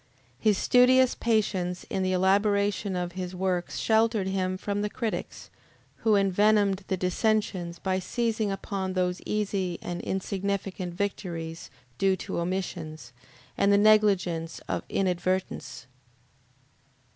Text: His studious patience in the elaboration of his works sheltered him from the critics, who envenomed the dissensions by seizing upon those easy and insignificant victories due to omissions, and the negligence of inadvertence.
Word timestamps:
His 0.39 0.57
studious 0.57 1.13
patience 1.13 1.83
in 1.87 2.01
the 2.01 2.11
elaboration 2.11 2.95
of 2.95 3.11
his 3.11 3.35
works 3.35 3.77
sheltered 3.77 4.25
him 4.25 4.57
from 4.57 4.81
the 4.81 4.89
critics, 4.89 5.51
who 5.97 6.15
envenomed 6.15 6.83
the 6.87 6.97
dissensions 6.97 7.77
by 7.77 7.99
seizing 7.99 8.51
upon 8.51 8.93
those 8.93 9.21
easy 9.27 9.77
and 9.79 10.01
insignificant 10.01 10.95
victories 10.95 11.69
due 11.99 12.15
to 12.15 12.39
omissions, 12.39 13.13
and 13.55 13.71
the 13.71 13.77
negligence 13.77 14.57
of 14.67 14.81
inadvertence. 14.89 15.85